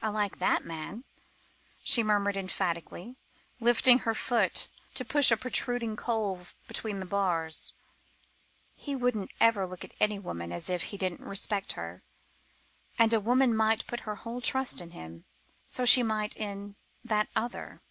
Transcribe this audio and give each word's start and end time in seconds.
"I 0.00 0.08
like 0.08 0.38
that 0.38 0.64
man," 0.64 1.04
she 1.84 2.02
murmured 2.02 2.34
emphatically, 2.34 3.16
lifting 3.60 3.98
her 3.98 4.14
foot 4.14 4.68
to 4.94 5.04
push 5.04 5.30
a 5.30 5.36
protruding 5.36 5.96
coal 5.96 6.46
between 6.66 6.98
the 6.98 7.04
bars; 7.04 7.74
"he 8.74 8.96
wouldn't 8.96 9.30
ever 9.38 9.66
look 9.66 9.84
at 9.84 9.92
any 10.00 10.18
woman 10.18 10.50
as 10.50 10.70
if 10.70 10.84
he 10.84 10.96
didn't 10.96 11.28
respect 11.28 11.72
her, 11.74 12.02
and 12.98 13.12
a 13.12 13.20
woman 13.20 13.54
might 13.54 13.86
put 13.86 14.00
her 14.08 14.14
whole 14.14 14.40
trust 14.40 14.80
in 14.80 14.92
him; 14.92 15.26
so 15.68 15.84
she 15.84 16.02
might 16.02 16.34
in 16.38 16.76
that 17.04 17.28
other!" 17.36 17.82